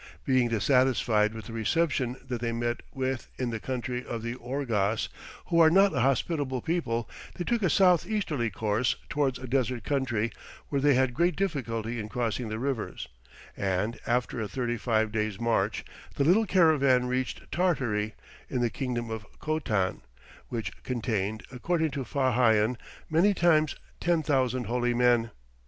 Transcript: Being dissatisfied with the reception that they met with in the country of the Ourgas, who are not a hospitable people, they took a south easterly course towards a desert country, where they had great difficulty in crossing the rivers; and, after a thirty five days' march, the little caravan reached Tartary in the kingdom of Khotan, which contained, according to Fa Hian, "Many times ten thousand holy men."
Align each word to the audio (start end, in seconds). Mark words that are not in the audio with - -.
Being 0.25 0.47
dissatisfied 0.47 1.35
with 1.35 1.45
the 1.45 1.53
reception 1.53 2.17
that 2.27 2.41
they 2.41 2.51
met 2.51 2.81
with 2.91 3.29
in 3.37 3.51
the 3.51 3.59
country 3.59 4.03
of 4.03 4.23
the 4.23 4.33
Ourgas, 4.33 5.09
who 5.45 5.59
are 5.59 5.69
not 5.69 5.95
a 5.95 5.99
hospitable 5.99 6.59
people, 6.63 7.07
they 7.35 7.43
took 7.43 7.61
a 7.61 7.69
south 7.69 8.07
easterly 8.07 8.49
course 8.49 8.95
towards 9.09 9.37
a 9.37 9.45
desert 9.45 9.83
country, 9.83 10.31
where 10.69 10.81
they 10.81 10.95
had 10.95 11.13
great 11.13 11.35
difficulty 11.35 11.99
in 11.99 12.09
crossing 12.09 12.49
the 12.49 12.57
rivers; 12.57 13.07
and, 13.55 13.99
after 14.07 14.41
a 14.41 14.47
thirty 14.47 14.75
five 14.75 15.11
days' 15.11 15.39
march, 15.39 15.85
the 16.15 16.23
little 16.23 16.47
caravan 16.47 17.05
reached 17.05 17.51
Tartary 17.51 18.15
in 18.49 18.61
the 18.61 18.71
kingdom 18.71 19.11
of 19.11 19.27
Khotan, 19.37 20.01
which 20.49 20.81
contained, 20.81 21.43
according 21.51 21.91
to 21.91 22.03
Fa 22.05 22.31
Hian, 22.31 22.75
"Many 23.07 23.35
times 23.35 23.75
ten 23.99 24.23
thousand 24.23 24.63
holy 24.63 24.95
men." 24.95 25.29